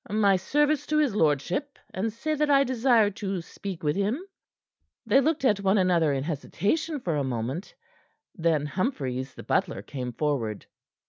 [0.09, 4.19] "My service to his lordship, and say that I desire to speak with him."
[5.05, 7.75] They looked at one another in hesitation for a moment;
[8.33, 10.65] then Humphries, the butler, came forward.